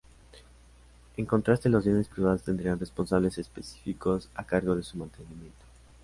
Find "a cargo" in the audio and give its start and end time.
4.33-4.75